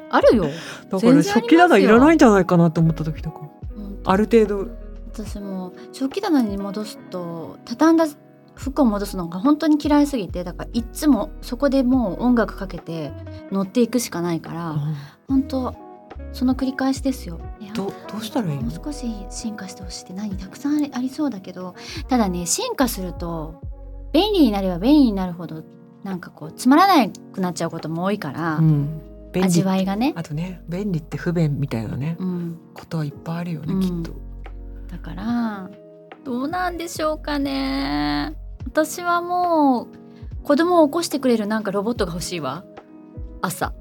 [0.09, 0.45] あるよ。
[0.89, 3.41] だから食器棚いらないんじゃないかなと思った時とか。
[3.75, 3.99] うん。
[4.05, 4.67] ある程度。
[5.13, 8.05] 私も食器棚に戻すと畳んだ
[8.55, 13.11] 服を戻すのが本当に嫌いすぎてだからいっつもそこでもう音楽かけて
[13.51, 14.75] 乗っていくしかないから
[15.27, 15.75] 本当
[16.31, 17.39] その繰り返しですよ。
[17.73, 18.63] どどうしたらいいの？
[18.63, 21.75] もう少し進化してほしいって何たくさんありそうだけど
[22.07, 23.61] ただね進化すると
[24.13, 25.63] 便利になれば便利になるほど
[26.03, 29.01] なんかこうつまらなくなっちゃうことも多いから、うん。
[29.35, 33.81] 味わいがね、あとね便利って不便みたいなねうん、ことはいっぱいあるよね、うん。
[33.81, 34.17] きっと。
[34.87, 35.69] だから
[36.23, 38.33] どうなんでしょうかね
[38.65, 42.65] 私はもう子供を起こしてくれるなんかロボットが欲しいわ。
[43.41, 43.73] 朝。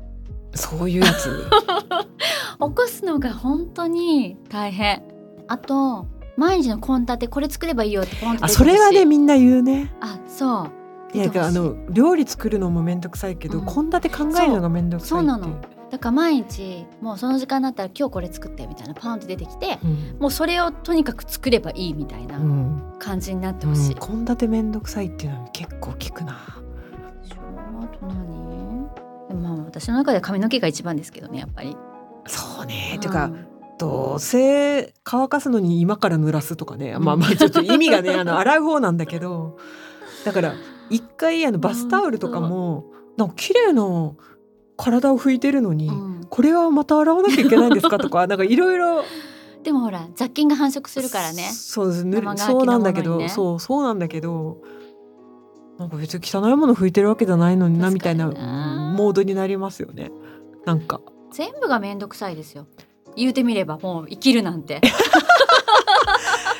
[0.54, 1.28] そういうやつ？
[1.90, 5.02] 起こすのが本当に大変。
[5.48, 9.92] あと毎日の献立これ作ればいいよってポンとあそれはねみんな言うね。
[10.00, 11.16] あそう。
[11.16, 13.66] いやあの料理作るのもめんどくさいけどうん。
[13.66, 15.56] 献立、考えるのがめんどくさいってそうなの
[15.94, 20.16] だから毎日もうその時間になったら今日これ作ってみたいなパンって出てきてうん。
[20.18, 22.94] もうそれをとにかく作ればいいみたいなうん。
[22.98, 26.32] 感じになってうんほしい、献立めんどくさいっていうのは結構聞くな。
[26.32, 28.88] あと何
[29.28, 31.76] でもまあ私の中では髪の毛が一番ですけどねやっぱり。
[32.26, 33.00] そうね、うん。
[33.00, 33.30] てか
[33.78, 39.58] どうせ乾かすのに今から濡らすとかね、まあまあちょっと意味がねあの 洗う方なんだけど。
[40.24, 40.54] だから
[40.90, 43.84] 一回あのバスタオルとかもなんか綺麗な
[44.76, 46.26] 体を拭いてるのに、うん。
[46.30, 47.98] これはまた洗わなきゃいけないんですか？
[47.98, 49.04] とか なんかいろいろ
[49.62, 51.42] でもほら雑菌が繁殖するからね。
[51.52, 52.04] そうです。
[52.04, 54.58] ぬ生乾きのそうなんだけど、そうそうなんだけど
[55.78, 57.90] なんか別に汚いもの拭いてるわけじゃないのにな。
[57.90, 60.10] みたいなモードになりますよね。
[60.64, 61.00] なんか。
[61.32, 62.66] 全部がめんどくさいですよ。
[63.16, 64.80] 言うてみればもう生きるなんて。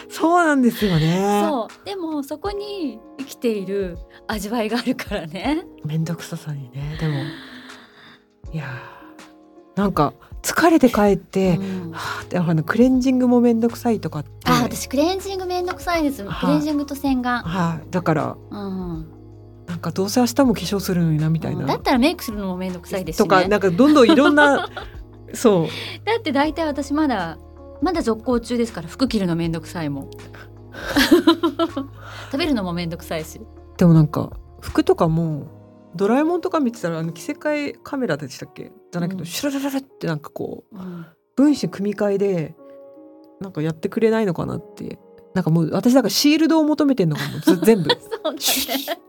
[0.08, 1.44] そうなんですよね。
[1.48, 1.84] そう。
[1.86, 3.98] でもそこに生きている
[4.28, 5.66] 味わいがあるからね。
[5.84, 7.14] めんどくささにねでも
[8.54, 11.90] いやーなんか疲れて帰って、うん。
[11.90, 14.30] はあってあのクレンジングもめんどくさいとかって。
[14.44, 16.24] あ私クレンジングめんどくさいです。
[16.24, 17.42] はいクレンジングと洗顔。
[17.42, 19.08] はい、だからうん、
[19.66, 23.24] なんかどうせ明日も化粧するのになみたいな、だったらメイクするのもめんどくさいですしね。
[23.24, 24.68] とかなんかどんどんいろんな
[25.34, 25.66] そう。
[26.04, 27.38] だって大体私まだ
[27.82, 30.10] まだ続行中ですから服着るのめんどくさいもん。
[32.30, 33.40] 食べるのもめんどくさいし。
[33.76, 35.63] でもなんか服とかも
[35.96, 38.72] ドラえもんとか見てたらあの着せ替えカメラでしたっけ？
[38.90, 39.26] じゃなくて、うん。
[39.26, 41.06] シュルルルルってなんかこううん。
[41.36, 42.54] 分子組み替えで
[43.40, 44.98] なんかやってくれないのかなって。
[45.34, 47.88] なんかもう私なんかシールドを求めてんのかもず 全部。
[47.88, 49.00] なんかそうだね。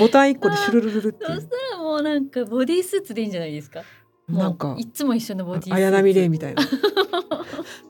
[0.00, 3.82] ボタン一個でシュルルルルってそしたらもうなんかボディースーツでいいんじゃないですか？
[4.28, 5.74] なんかいつも一緒のボディースーツ。
[5.74, 6.62] 綾波レイみたいな。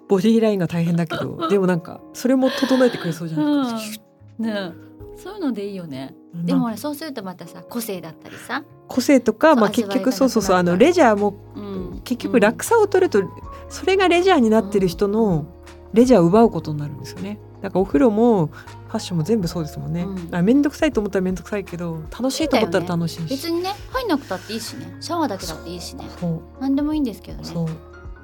[0.09, 4.05] ボディーラインが大変だけどでもなんかそれも整えてくれそうじゃないですか、
[4.41, 4.73] ね
[5.17, 5.19] え。
[5.19, 13.23] そういうのでいいよねでもそうするとまたさ個性だったりさ、個性とか、まあ、結局そうそうそうあのレジャーもうん、結局楽さを取ると、
[13.69, 15.47] それがレジャーになってる人の
[15.93, 17.39] レジャーを奪うことになるんですよね。
[17.61, 20.35] だからお風呂もファッションも全部そうですもんね、うん。
[20.35, 23.31] あ面倒くさいと思ったら面倒くさいけど楽しいと思ったら楽しいし。
[23.31, 24.97] 別にね入んなくたっていいしね。
[25.01, 26.05] シャワーだけだっていいしね。
[26.19, 26.41] そう。
[26.61, 27.45] 何でもいいんですけどね。
[27.45, 27.69] そう。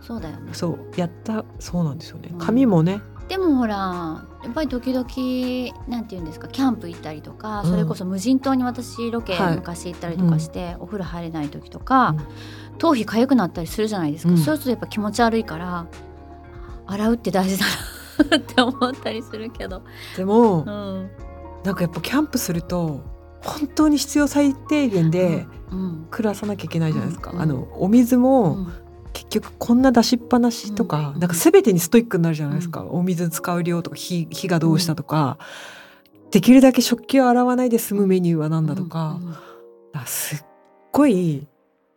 [0.01, 0.55] そうだよね。
[0.55, 0.79] そう。
[0.97, 2.31] やったそうなんですよね。
[2.33, 2.38] うん。
[2.38, 5.04] 髪もね、でもほらやっぱり時々
[5.88, 7.70] なんて言うんですかキャンプ行ったりとか、うん。
[7.70, 9.56] それこそ無人島に私ロケはい。
[9.56, 12.14] 昔行ったりとかして、お風呂入れない時とか、
[12.78, 14.38] 頭皮痒くなったりするじゃないですか、うん。
[14.38, 15.86] そうするとやっぱ気持ち悪いから
[16.86, 17.66] 洗うって大事だ
[18.30, 19.82] なって思ったりするけど、
[20.16, 21.10] でも、うん。
[21.64, 23.02] なんかやっぱキャンプすると
[23.42, 26.06] 本当に必要最低限でうん。
[26.10, 27.40] 暮らさなきゃいけないじゃないですか、うん。
[27.40, 28.72] あのお水うもん
[29.30, 31.20] 結局こんな出しっぱなしとか、うん。
[31.20, 35.38] なんか全てにストイックになるじゃないですか、お水使う量とか火火がどうしたとか、
[36.30, 39.34] できるだけ食器を洗わないで済むメニューは何だとか,、うん
[40.06, 40.38] すっ
[40.92, 41.46] ごい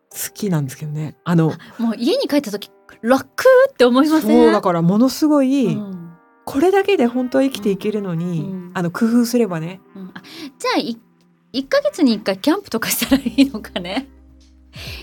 [0.10, 1.18] 好きなんですけどね。
[1.24, 2.70] あのもう家に帰った時
[3.02, 3.26] 楽
[3.70, 4.46] って思いません？
[4.46, 6.12] そうだからものすごい、うん。
[6.46, 9.80] これだけで本当は生きていけるのに、うんあの工夫すればね。
[9.96, 10.12] うん。
[10.14, 10.22] あ
[10.58, 10.98] じゃあい
[11.54, 14.08] 1ヶ月に1回キャンプとかしたらいいのかね？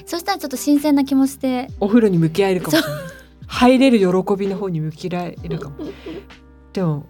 [0.09, 1.69] そしたらちょっと新鮮な気もして。
[1.81, 2.79] お風呂に向き合えるかも。
[2.79, 3.03] しれない
[3.47, 5.77] 入れる喜びの方に向き合えるかも。
[6.73, 7.05] でも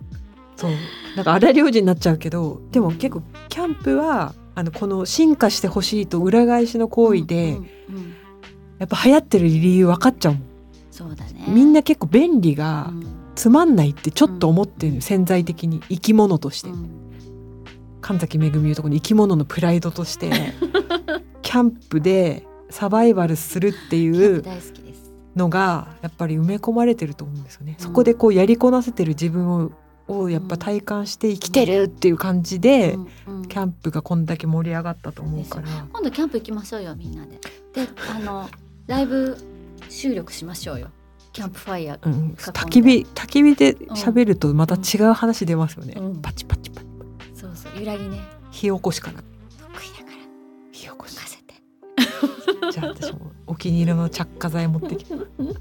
[0.57, 0.73] そう。
[1.15, 7.65] なんか荒療治になっちゃうけどでも結構キャンプはあのこの進化してほしいと裏返しの行為で、うんうんう
[8.01, 8.15] ん。
[8.81, 10.43] やっぱ流行ってる理由分かっちゃうもん、
[10.91, 11.45] そうだね。
[11.47, 13.07] みんな結構便利がうん。
[13.37, 15.79] つまんないってちょっと思ってるの潜在的に。
[15.89, 16.91] 生き物として、うん。
[18.01, 20.33] 神崎めぐみ言うとこの生き物のプライドとして。
[21.43, 24.42] キャンプでサバイバルするっていう
[25.37, 27.76] のがやっぱり埋め込まれてると思うんですよね。
[27.78, 27.85] うん。
[27.85, 29.70] そこでこうやりこなせてる自分を
[30.11, 32.94] をやっぱ体感して生きてるっていう感じで、
[33.26, 33.46] うんうん。
[33.46, 35.68] キャンプがこんだけ盛り上がったと思うから。
[35.92, 37.38] 今度キャンプ行きましょうよみんなで。
[37.74, 38.48] であの
[38.87, 39.37] ライブ
[39.90, 40.88] 収録しましょうよ。
[41.33, 42.07] キャンプファイヤー。
[42.07, 46.22] うん、焚き火焚き火で喋るとまた違う話出ますよね、うん。
[46.22, 46.87] パチパチパチ
[47.35, 48.18] そうそう揺らぎね。
[48.50, 49.18] 火起こしから。
[49.18, 49.24] 得
[49.85, 50.16] 意だから。
[50.72, 51.16] 火起こし
[52.72, 55.14] じゃあ私もお気に入りの着火剤持ってきて。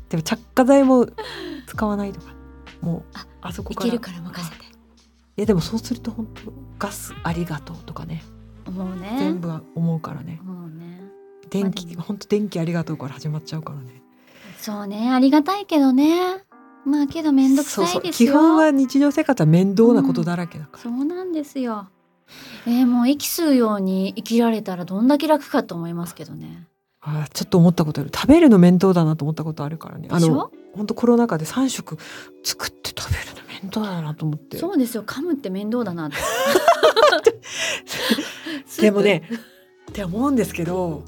[0.10, 1.08] でも着火剤も
[1.66, 2.28] 使わないとか。
[2.82, 3.88] もうああそこから。
[3.88, 4.66] いけるから任せて。
[4.66, 4.68] い。
[5.38, 8.24] やでもそうすると本当ガスありがとうとかね。
[8.72, 9.16] もうね。
[9.20, 10.40] 全部は思うからね。
[10.44, 11.02] もうね。
[11.50, 14.02] 電気まあ本当電気ありがとうから始まっちゃうからね。
[14.60, 15.12] そうね。
[15.12, 16.44] ありがたいけどね。
[16.86, 17.94] まあけど面倒くさいですよ。
[17.94, 18.12] そうそう。
[18.14, 21.90] 基本は日常生活は面倒なことだらけだから、そうなんですよ
[22.66, 26.68] えー、もう息吸うように生きられたらどんだけ楽かと思いますけどね。
[27.02, 28.12] あーちょっと思ったことある。
[28.14, 30.08] 食べるの面倒だなと思ったことあるからね。
[30.12, 31.98] あの本当コロナ禍で3食
[32.44, 34.58] 作って食べるの面面倒だなと思って。
[34.58, 35.04] そうですよ。
[35.04, 36.18] 噛むって面倒だなって。
[38.82, 39.24] でもね
[39.90, 41.04] って思うんですけど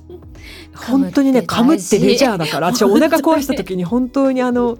[0.73, 4.77] 本当にね噛むってレジャーだから 私お腹壊した時に本当にあの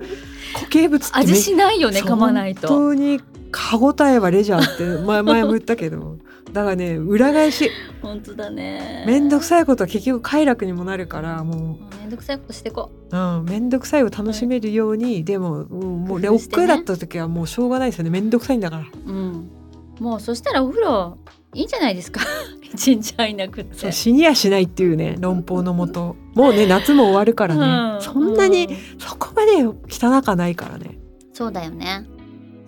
[0.54, 2.68] 固形物ってめ味しないよね噛まないと。
[2.68, 3.22] 本当に
[3.52, 6.18] 歯ごたえはレジャーって前前も言ったけど
[6.54, 7.70] だからね裏返し。
[8.02, 9.04] 本当だね。
[9.08, 16.30] 面倒くさいことは結局快楽にもなるからももうめんどくさいことしてこう、うん、面倒くさいを楽しめるように、でも、うんもうね。
[16.30, 18.10] 億劫だった時はもうしょうがないですよね。
[18.10, 18.84] 面倒くさいんだから。
[19.06, 19.52] ううん。
[20.00, 21.18] もうそしたらお風呂
[21.54, 22.22] いいんじゃないですか？
[22.74, 23.78] 一日入んなくって。
[23.78, 26.16] そう死にやしないっていうね論法のもと。
[26.36, 28.02] もうね夏も終わるからね、うん。
[28.02, 28.76] そんなにうん。
[29.00, 30.98] そこまで汚かないからね。
[31.34, 32.06] そうだよね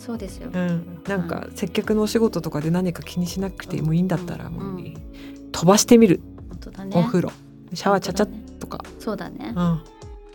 [0.02, 0.50] そうですよ。
[0.52, 4.54] うん、なんか接客のお仕事とかで何か気にしなくてもいいんだったらうん。
[4.54, 4.84] もう
[5.52, 6.22] 飛ばしてみる。
[6.50, 6.92] 本当だね。
[6.98, 7.32] お風呂。
[7.74, 8.28] シャワーちゃちゃ
[8.60, 9.54] とか、そうだね。
[9.56, 9.84] うん、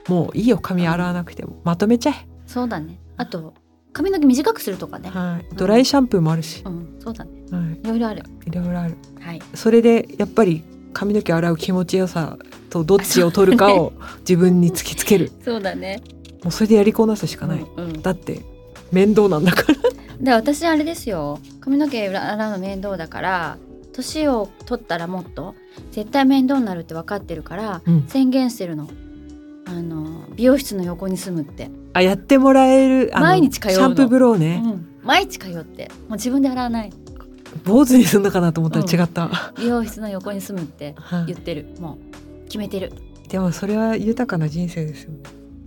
[0.09, 1.61] もういいよ髪洗わなくても。
[1.65, 2.99] まとめちゃえ、そうだね。
[3.17, 3.55] あと
[3.93, 5.11] 髪の毛短くするとかね。
[5.11, 6.97] はい、ドライシャンプーもあるし、うん。
[7.01, 7.31] そうだね。
[7.51, 8.23] はい、いろいろある。
[8.47, 8.97] いろいろある。
[9.21, 9.43] はい。
[9.55, 12.39] それでやっぱり髪の毛洗う気持ちよさ
[12.71, 15.33] とどっちを取るかを自分に突きつける。
[15.45, 16.03] そうだね。
[16.43, 18.03] もうそれでやりこなすしかない、うんうん。
[18.03, 18.41] だって
[18.93, 19.79] 面倒なんだから。
[20.21, 21.39] で私あれですよ。
[21.61, 23.59] 髪の毛洗うの面倒だから
[23.93, 25.55] 年を取ったらもっと
[25.91, 28.07] 絶対面倒になるって分かってるから、うん。
[28.09, 28.89] 宣言してるの。
[29.69, 33.77] あの美容室の横に住むって、あやってもらえる毎日通うの。
[33.77, 34.89] シャンプー風呂ね、うん。
[35.03, 35.89] 毎日通って。
[36.09, 36.93] もう自分で洗わない。
[37.65, 41.27] 坊主にすんのかなと思ったら違った、美容室の横に住むってはい。
[41.27, 41.67] 言ってる。
[41.81, 41.99] も
[42.45, 42.93] う決めてる。
[43.29, 45.11] でもそれは豊かな人生ですよ。
[45.13, 45.19] ね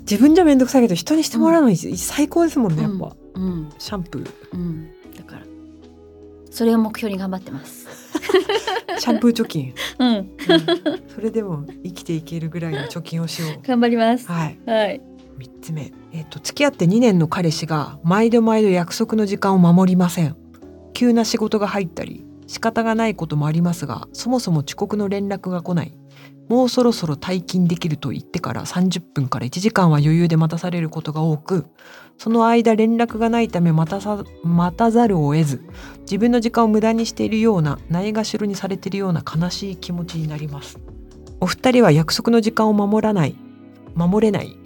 [0.10, 3.16] 自分じゃ面倒くさいけど人にしてもらうのに最高ですもんね、やっぱ。
[3.36, 3.70] うん。
[3.78, 4.32] シャンプー。
[4.54, 4.90] うん。
[5.16, 5.46] だから。
[6.50, 7.88] それを目標に頑張ってます。
[8.98, 10.08] シャンプー貯金、うん。
[10.08, 10.28] うん。
[11.14, 13.68] それでも生きていけるぐらいの貯金をしよう。
[13.68, 14.28] 頑張ります。
[14.28, 14.60] はい。
[14.66, 15.02] はい。
[15.38, 20.36] 3つ目、えっと付き合って2年の彼氏が毎度毎度約束の時間を守りません。
[20.94, 25.94] 急な仕事が入ったり仕方がないこともありますがそもそも遅刻の連絡が来ない
[26.50, 31.68] もうそろそろ退勤できると言ってから30分から1時間は余裕で待たされることが多く
[32.18, 35.64] その間連絡がないため待たさ待たざるを得ず
[36.02, 40.80] 自分の時間を無駄にしているようなないがしろにされているような悲しい気持ちになります。
[41.40, 43.36] お二人は約束の時間を守らない
[43.96, 44.58] 守れない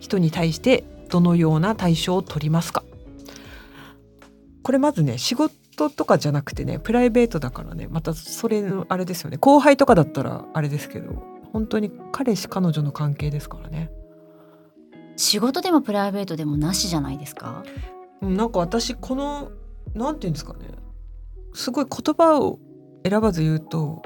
[0.00, 2.84] 人に対してどのような対処を取りますか？
[4.62, 9.36] これまずね仕事とかじゃなくてねプライベートだからねまたそれのあれですよね。
[9.36, 13.90] 後輩とかだったらあれですけど本当に彼氏彼女の関係ですからね。
[15.16, 17.64] 仕事でもプライベートでもなしじゃないですか？
[18.22, 19.50] うんなんか私この
[19.94, 20.60] なんて言うんですかね。
[21.54, 22.58] すごい言葉を
[23.08, 24.02] 選ばず言うと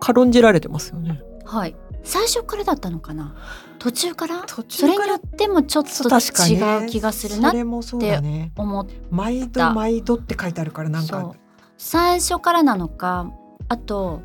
[0.00, 1.20] 軽んじられてますよね。
[1.44, 3.34] はい最初からだったのかな？
[3.78, 4.44] 途中から？
[4.46, 8.52] 途それによってもちょっと違う気がするなってそれもそうだね。
[8.56, 11.34] 思っ毎度毎度って書いてあるからなんか。
[11.78, 13.32] 最初からなのか
[13.68, 14.20] あと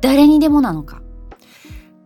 [0.00, 1.02] 誰にでもなのか。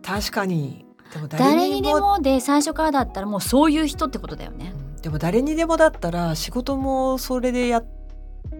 [0.03, 0.85] 確かに。
[1.13, 4.73] でも誰にでもで最初からだったらもうそういう人ってことだよね。
[4.75, 5.01] うん。
[5.01, 7.85] でも誰にでもだったら仕事もそれでやっ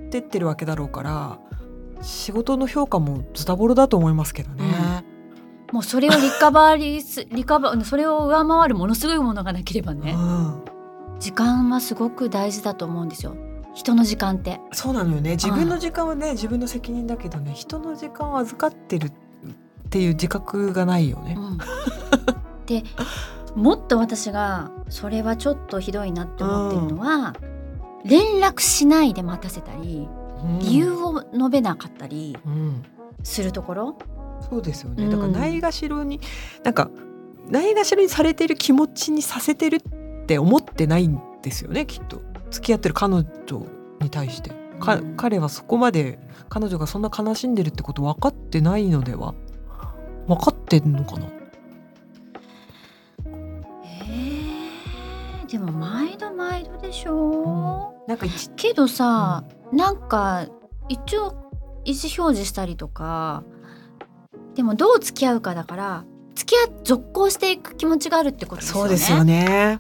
[0.10, 1.40] てってるわけだろうから
[2.02, 5.04] 仕事の評価もズタボロだと思いますけどね。
[5.74, 10.62] もうそれをリカバリーす リカバそれを上回るものすごいものがなければねうん、
[11.20, 13.36] 時間はすごく大事だと思うんですよ。
[13.74, 14.62] 人の時間って。
[14.72, 15.32] そうなのよね。
[15.32, 19.14] 自分の時間はね自分の責任だけどね人の時間を預かってるっ
[19.90, 21.36] ていう自覚がないよね。
[21.40, 21.58] うん。
[22.68, 22.84] で
[23.56, 27.34] もっと私がそれはちょっとひどいなって思ってるのは、
[28.06, 30.08] 連絡しないで待たせたり
[30.44, 30.60] うん。
[30.60, 32.84] 理由を述べなかったりうん。
[33.24, 33.98] するところ、
[34.50, 35.06] そうですよね。
[35.06, 35.10] うん。
[35.10, 36.20] だからないがしろに、
[36.64, 36.90] なんか
[37.50, 42.22] ないがしろにされてる気持ちにさせてるって思ってないんですよねきっと。
[42.52, 43.26] 付き合ってる彼女
[44.00, 45.16] に対して、かうん。
[45.18, 49.34] 彼はそこまで彼女がそんな悲しんでるってこと分かってないのでは？
[50.28, 51.28] 分かってんのかな？
[53.86, 60.48] えーでも毎度毎度でしょ、なんか一けどさ、なんか
[60.90, 61.52] 一応
[61.86, 63.44] 意思表示したりとか
[64.56, 68.82] でもどう付き合うかだから付き合続行していく気持ちがあるってことですよね。
[68.82, 69.80] そうですよね。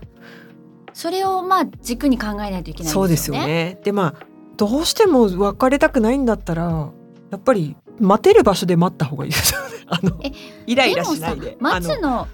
[0.94, 3.36] それをまあ軸に考えないといけないそうですよ。
[3.36, 3.80] ね。
[3.84, 4.26] でまあ
[4.58, 6.92] どうしても別れたくないんだったら
[7.32, 9.68] やっぱり待てる場所で待った方がいいですよね。
[9.88, 10.32] あのえ
[10.68, 11.58] イライラしないで。
[11.60, 12.28] 待つあのの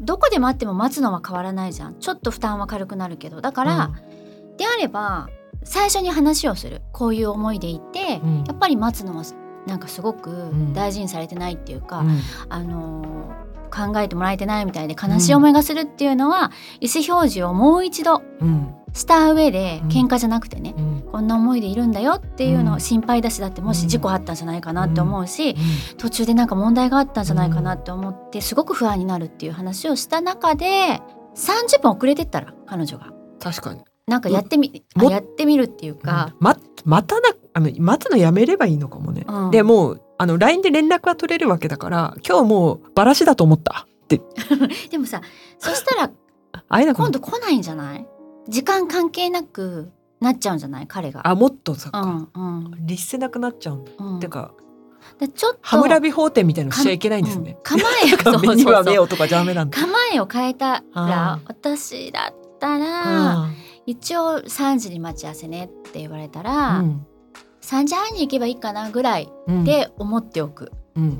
[0.00, 3.90] どこで待っても待つのは変わらないじゃんちょっと負担は軽くなるけどだから、
[4.56, 5.28] であれば
[5.62, 9.24] 最初に話をするこういう思いでいて、うんやっぱり待つのは
[9.68, 10.72] なんかすごくん。
[10.72, 12.20] 大事にされてないっていうか、うん。
[12.48, 16.50] あのー考えてもらえてないみたいで悲しい思いがするっていうのは、
[16.80, 18.74] 意思表示をもう一度うん。
[18.94, 21.02] した上で喧嘩じゃなくてね、うん。
[21.12, 22.76] こんな思いでいるんだよっていうのうん。
[22.76, 25.56] を心配だしだってもし事故あったんじゃないかなって思うし、うん。
[25.98, 31.02] 途中でなんか問題があったんじゃないかなって思ってすごく不安になるっていう話をした中で
[31.36, 33.12] 30分遅れてったら彼女が。
[33.38, 39.50] 確かになんかやってみ、あもやってみるっていうか、ままたなあの待つのやめればいいのかもね、うん。
[39.50, 44.20] でもうあの LINE で連絡は取れるわけだから今日もうバラシだと思ったって。
[44.90, 45.20] でもさ
[45.58, 46.10] そしたら
[46.68, 48.06] 会えなくな今度来ないんじゃない？
[48.48, 49.90] 時間関係なく
[50.20, 50.86] なっちゃうんじゃない？
[50.86, 51.28] 彼が。
[51.28, 52.86] あもっとさ、うんうん。
[52.86, 54.52] 律せなくなっちゃうんだ、うん、てか
[55.20, 57.52] でちょっと歯ブラビ法典みたいのしちゃいけないんですね。
[57.58, 59.78] うん構え なんか目には目をとかダメなんだ。
[59.78, 61.48] 構えを変えたあらー。
[61.48, 62.84] 私だったら
[63.44, 63.48] あ
[63.88, 67.06] 一応3時に待ち合わせねって言われたあら、うん。
[67.62, 69.64] 3時半に行けばいいかなぐらいうん。
[69.64, 70.72] で思っておく。
[70.94, 71.16] うん。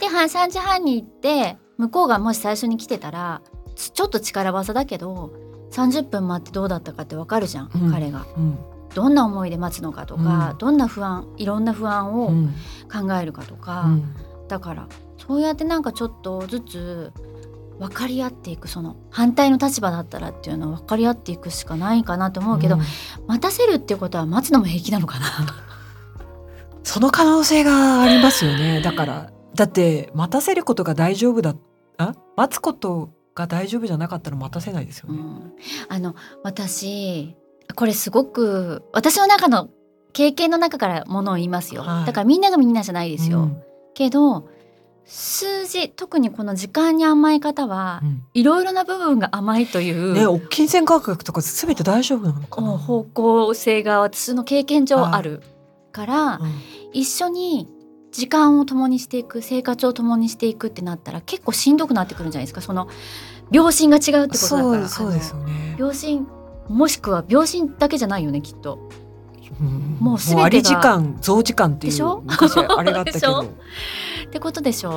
[0.00, 3.42] では3時半に行って向こうがもし最初に来てたら
[3.76, 5.32] ちちょっと力技だけど
[5.70, 7.92] 30分待ってどうだったかってわかるじゃん、うん。
[7.92, 8.26] 彼が。
[8.36, 8.58] うん。
[8.92, 10.58] どんな思いで待つのかとか、うん。
[10.58, 12.54] どんな不安いろんな不安をうん。
[12.92, 14.14] 考えるかとか、うん。
[14.48, 17.12] だからそうやってなんかちょっとずつ
[17.78, 22.80] 分かり合っていくその反対の立場だったらっていうのを分かり合っていくしかないかなと思うけど、ん。
[23.26, 25.26] 待たせるっていうことは待つのも平気なのかな。
[26.82, 28.80] その可能性がありますよね。
[28.82, 29.30] だから。
[29.54, 31.54] だって待たせることが大丈夫だ
[31.96, 32.14] あ？
[32.36, 35.52] 待つことが大丈夫じゃなかったら待たせないですよね、うん、
[35.88, 37.36] あの私
[37.76, 39.68] これすごく私の中の
[40.12, 42.06] 経験の中からものを言いますよ、はい。
[42.06, 43.62] だからみんながみんなじゃないですよ、うん。
[43.94, 44.48] けど
[45.06, 52.78] 数字特にこの時間に甘い方はうんいろいろな部分が甘いという、ね、お金銭感覚とかすべて大丈夫なのかな？
[52.78, 55.42] 方向性が私の経験上ある
[55.92, 56.52] から、うん
[56.96, 57.68] 一緒に
[58.12, 62.60] 時間を共にしていく生活を共にしていくってなったら結構しんどくなってくるんじゃないですか？
[62.60, 62.88] その
[63.50, 65.74] 秒針が違うってことだかそうらそうですよね。
[65.76, 66.20] 秒針
[66.68, 68.78] もしくは秒針だけじゃないよねきっと。
[69.60, 73.44] うんもう全てがあり時間増時間っていう昔あれがあったけど。
[74.34, 74.92] でってことでしょ、う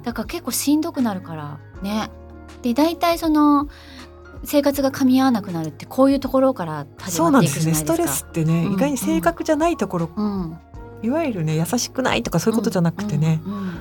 [0.00, 0.02] ん。
[0.02, 1.58] だから結構しんどくなるから。
[1.82, 2.10] ね。
[2.60, 3.68] で大体その
[4.44, 7.84] 生活が噛み合わなくなるってこういうところから始そうまっていくなんですね。
[7.86, 8.26] じゃないですか。
[8.26, 10.58] ストレスってね、うん意外に正確じゃないところ、うん、
[11.02, 13.72] いわゆるね優しくないとかそういうことじゃなくてね、うんうん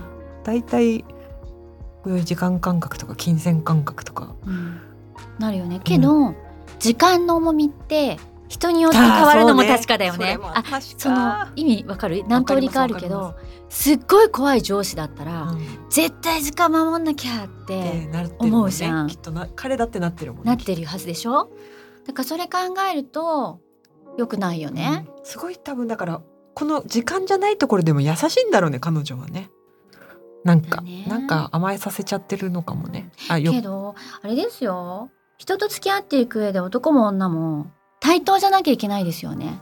[0.43, 1.05] だいたいこ
[2.05, 4.33] ういう時間感覚とか金銭感覚とか。
[4.47, 4.81] うん。
[5.37, 5.79] なるよね。
[5.83, 6.33] けど、
[6.79, 8.17] 時間の重みって
[8.51, 10.37] 人によって変わるのも確かだよね。
[10.41, 12.25] ああその意味わかる？
[12.27, 13.35] 何通りかあるけど
[13.69, 13.93] す。
[13.93, 15.59] っごい怖い上司だったら、うん。
[15.89, 18.09] 絶対時間守んなきゃっって
[18.39, 19.07] 思うじゃん。
[19.07, 20.49] きっとな彼だってなってるもんね。
[20.51, 21.49] なってるはずでしょ？
[22.05, 22.59] だからそれ考
[22.91, 23.61] えると
[24.17, 25.05] 良くないよね。
[25.17, 25.25] うん。
[25.25, 26.21] すごい多分だから
[26.53, 29.49] この時間じゃないところでも優しいんだろうね彼女はね。
[30.43, 31.05] なんか、だね。
[31.07, 33.11] なんか甘えさせちゃってるのかもね。
[33.29, 33.53] あよ。
[33.53, 35.09] けどあれですよ。
[35.37, 39.61] 人と付き合っていく上で男も女も対等じゃなきゃいけないですよね。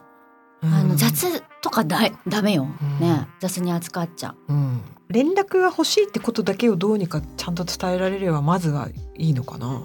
[0.62, 4.54] あうんの雑とかだいダメよ、うんね雑に扱っちゃう。
[4.54, 9.84] うん連絡が欲しいってことだけをどうにかちゃんと伝えられればまずはいいのかな。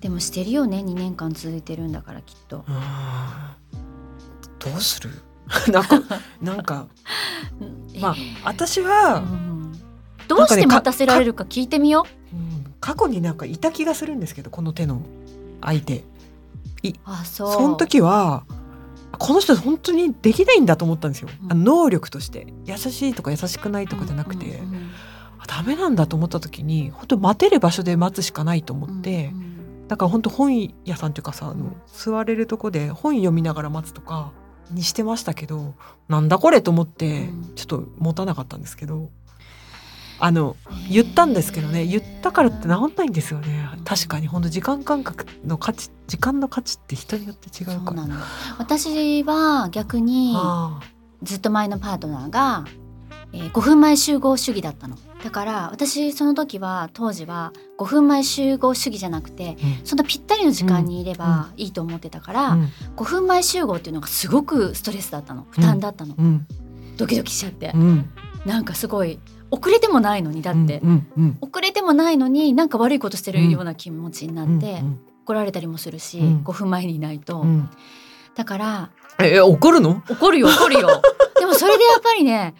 [0.00, 2.64] でもしてるよね2年間続いてるんだからきっと。
[2.68, 2.74] うん
[4.58, 5.10] どうする？
[5.72, 6.00] なんか
[6.40, 6.86] なんか
[8.00, 9.72] まあ私うは、ん
[10.28, 12.36] どうして待たせられるか聞いてみよう。
[12.36, 15.02] うん過去になんかいた気がするんですけどこの手の
[15.60, 16.04] 相手。
[17.04, 17.52] あそう。
[17.52, 18.44] その時は
[19.18, 21.64] この人本当にできないんだと思ったんですよ、うん。
[21.64, 22.46] 能力として。
[22.64, 24.90] 優しいとか優しくないとかじゃなくて、うんうん
[25.38, 29.88] あダメなんだと思った時に本当待てる場所で待つしかないと思うんって、うん。
[29.88, 31.52] だから本当本屋さんっていうかさ
[31.92, 34.30] 座れるとこで本読みながら待つとか
[34.70, 35.74] にしてましたけど
[36.08, 37.54] なんだこれと思ってうん。
[37.56, 39.10] ちょっと持たなかったんですけど。
[40.24, 40.56] あの
[40.88, 43.68] 言ったんですけどね言ったからって治んないんですよね。
[43.84, 48.06] 確かに本当時間感覚の価値時間の価値って人によって違そううから
[48.56, 50.36] 私は逆に
[51.24, 52.64] ずっと前のパートナーが、
[53.32, 54.96] えー5分前集合主義だったの。
[55.24, 59.86] だから私その時は当時は5分前集合主義じゃなくてうん。
[59.86, 62.68] そんなぴったりの時間にいればいいと思ってたから、うん。
[62.94, 65.48] 5分前集合っていうのがすごくストレスだったの。
[65.50, 66.46] 負担だったの、うん。
[66.96, 67.72] ドキドキしちゃって。
[67.74, 68.10] う、ん。
[68.46, 69.18] なんかすごい
[69.52, 75.00] 遅れてもないのにだって、うんうん遅れてもないのになんか悪いことしてるような気持ちになうんって、うん。
[75.24, 76.42] 怒られたりもするし、うん。
[76.42, 77.70] 5分前にいないと、うん。
[78.34, 78.90] だから
[79.22, 80.02] え怒るの？
[80.08, 80.88] 怒るよ怒るよ。
[81.38, 82.54] でもそれでやっぱりね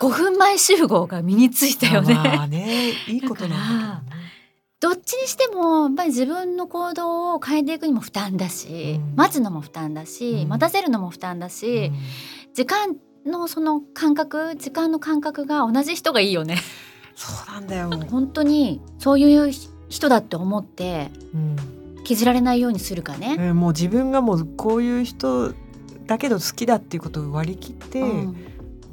[0.00, 4.26] 5分前集合が身についたよね、まあねいいことなんだけどね。
[4.78, 9.16] どっちにしてもやっぱり自分の行動を変えていくにも負担だし、うん。
[9.16, 10.48] 待つのも負担だし、うん。
[10.48, 11.94] 待たせるのも負担だし、うん。
[12.52, 12.96] 時間
[13.26, 16.58] のその感覚時間の感覚が同じ人がいいよね。
[17.14, 19.52] そうなんだよ、本当にそういう
[19.88, 21.56] 人だって思ってうん。
[22.04, 23.36] 削られないようにするかね。
[23.38, 25.52] うんもう自分がもうこういう人
[26.06, 28.36] だけど好きだっていうことを割り切って、うん。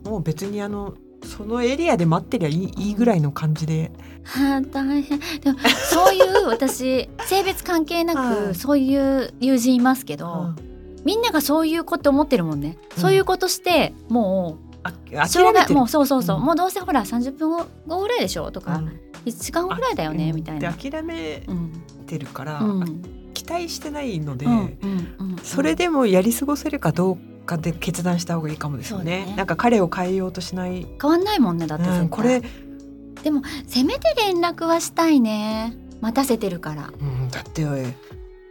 [0.03, 3.91] もう別にあのそのエリアで待ってりゃいいいいぐらいの感じで、
[4.23, 5.19] はあ大変。
[5.41, 8.55] でもそういう私性別関係なくはい。
[8.55, 10.72] そういう友人いますけど、うん
[11.06, 13.01] みんながそういうこと思ってるもんね、うん。
[13.01, 15.76] そういうことしてもあう諦めてる。
[15.76, 16.43] もうそうそうそう、うん。
[16.43, 18.51] もうどうせほら30分後後ぐらいでしょ？
[18.51, 18.99] とか、うん。
[19.26, 20.72] 1時間後ぐらいだよね、うんみたいな。
[20.72, 21.72] で諦めうん
[22.06, 23.01] てるから、うん。
[23.34, 24.45] 期待してないので、
[25.43, 29.26] それでもやり過ごせるかどうかで決断した方がいいかもですよね。
[29.26, 29.36] ね。
[29.36, 32.41] なんか彼を変えようとしない、変わんないもんねだってこれ、
[33.22, 35.76] でもせめて連絡はしたいね。
[35.99, 36.93] 待たせてるから。
[36.97, 37.66] うん、だって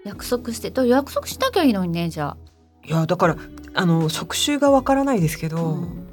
[0.05, 2.37] 約束してと約束しなきゃいいのにねじゃ
[2.85, 3.37] いやだから
[3.75, 6.07] あの職種がわからないですけあ、ど、うん。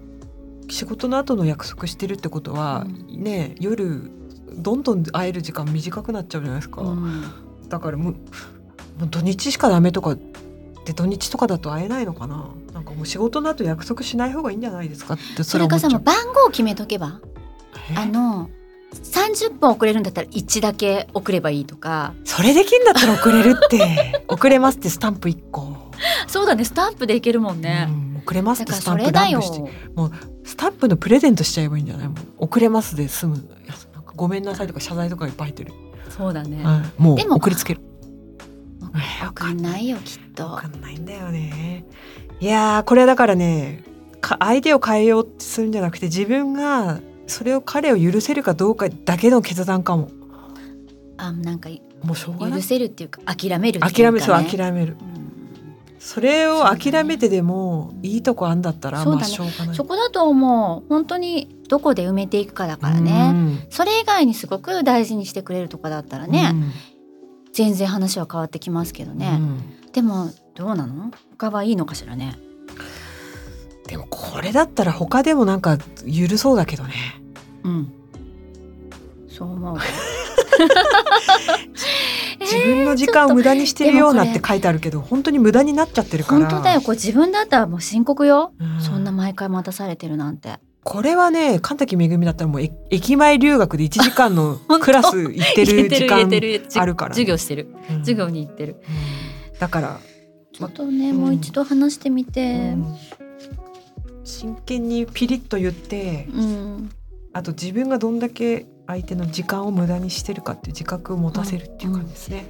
[0.69, 4.11] 仕事の後の約束してるってことは、うね夜
[4.53, 7.23] どんどん会える時間短くなっちゃうじゃないですか、うん。
[7.67, 8.13] だからもう
[8.99, 10.15] もう土日しかダメとか
[10.85, 12.49] で土日とかだと会えないのかな。
[12.73, 17.19] なんかもう仕事の後約束しない方がいいんじゃないですかってそれかさもう番号を決めとけば？
[17.91, 17.95] え？
[17.97, 18.49] あの
[18.93, 22.13] 30分遅れるんだったら1だけ送ればいいとか。
[22.23, 24.23] それできんだったら遅れるって。
[24.27, 25.91] 遅れますってスタンプ1個、
[26.27, 29.39] そうだねスタンプでいけるもんね、うん遅れますってスタンプそれだよ。
[29.39, 29.71] ランプして
[30.43, 33.35] スタンプのプレゼントしちゃえばいいんじゃないもう遅れますで済む。
[33.65, 35.73] やつなんかごめんなさいとか謝罪とかいっぱい入ってる、
[36.09, 37.81] そうだね、はい、もうでも送りつける。
[39.23, 40.45] わかんないよきっと。
[40.45, 41.85] わかんないんだよね。
[42.39, 43.83] いやーこれはだからね
[44.21, 50.09] か相手を変えようってするんじゃなくて自分がそれを彼を許せるかどうかだけの決断かも。
[51.17, 51.69] あなんか
[52.03, 52.59] もうしょうがない。
[52.59, 54.97] 許せるっていうか諦めるね、諦めそう諦める。
[54.99, 55.19] うん。
[55.99, 59.75] それを諦めてでもいいとこあんだったら、まあしょうがない。
[59.75, 60.89] そこだと思う。
[60.89, 63.59] 本当にどこで埋めていくかだからね、うん。
[63.69, 66.53] それ以外にすごく大事にしてくれるとかだったらね、
[67.53, 69.91] 全然話は変わってきますけどうんね、うん。
[69.91, 71.11] でもどうなの？
[71.31, 72.39] 他はいいのかしらね
[73.89, 76.93] でもこれだったら他でもなんか許そうだけどね。
[77.63, 77.91] うん。
[79.27, 79.77] そう思う。
[82.39, 86.47] 自分の時間を無駄にしてるようなって書いてあるけど本当に無駄になっちゃってるから。
[86.47, 86.81] 本当だよ。
[86.81, 88.79] これ自分だったらもう深刻よ、うん。
[88.79, 90.59] そんな毎回待たされてるなんて。
[90.83, 94.79] これはね神崎めぐみだったらもうえ駅前留学で1時間の 当。
[94.79, 96.29] クラス行ってる時間
[96.75, 97.73] あるから授業してる。
[97.89, 97.99] うん。
[98.01, 98.83] 授業に行ってる。
[99.51, 99.59] うん。
[99.59, 99.99] だから、
[100.53, 102.75] ちょっとね、うんもう一度話してみて。
[102.75, 102.95] うん
[104.29, 106.89] 真剣にピリッと言ってうん、
[107.33, 112.45] あと自分がどんだけ相手の時間を無駄にしてるかっていう自覚を持たせるっていう感じですね、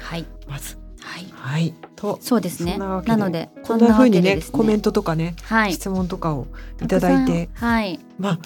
[0.00, 0.26] はい。
[0.48, 0.78] まず。
[1.00, 1.26] はい。
[1.32, 1.74] はい。
[1.96, 2.78] とそうですね。
[2.78, 5.72] なのでこんな風にねそんなわけでですコメントとかね、はい。
[5.72, 6.46] 質問とかを
[6.82, 7.98] いただいてはい。
[8.18, 8.38] まあ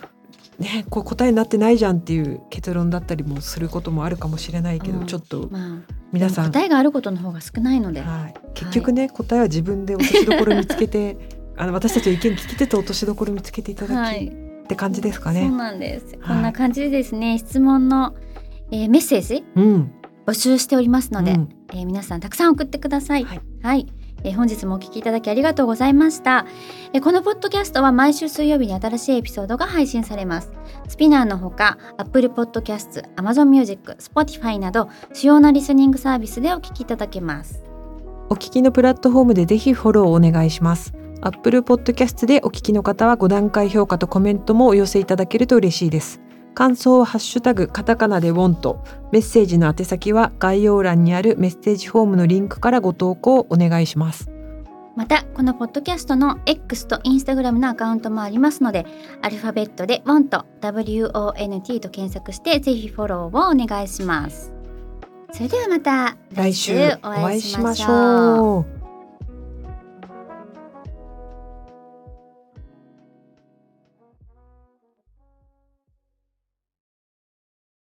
[0.59, 5.07] ねこう答えになってないじゃんっていう結論だったりもすることもあるかもしれないけど、うん。
[5.07, 14.27] ちょっとまあ皆さん、答えがあることの方が少ないので、はい、結局ね、答えは自分で落としどころ見つけてあの私たちの意見聞き手と落としどころ見つけていただき、はい。
[14.27, 15.51] って感じですかそうね。
[15.51, 16.19] なんです、はい。
[16.29, 18.15] こんな感じでですね質問の、
[18.71, 19.93] えーメッセージうん、
[20.27, 21.49] 募集しておりますので、うん。
[21.73, 23.25] えー皆さんたくさん送ってください。
[23.25, 23.87] はい、はい。
[24.25, 26.47] えー本日もお聞きいただきありがとうございました、
[26.93, 30.51] えーこのポッドキャストは毎週水曜日に新しいエピソードが配信されます。
[30.89, 37.63] スピナーのほか Apple Podcast、Amazon Music、Spotify など主要なリスニングサービスでお聞きいただけます。
[38.29, 40.93] お聞きのプラットフォームでぜひフォローをお願いします。
[41.23, 46.21] Apple Podcast でお聞きの方は5段階評価とコメントもお寄せいただけると嬉しいです。
[46.55, 54.31] 感想はハッシュタグカタカナでウォントメッセージの宛先は概要欄にあるメッセージフォームのリンクからご投稿をお願いします。
[54.97, 58.87] またこのポッドキャストの X と Instagram のアカウントもありますので
[59.21, 64.55] アルファベットで WONT WONT と検索してぜひフォローをお願いします
[65.33, 68.76] それではまた来週お会いしましょうう。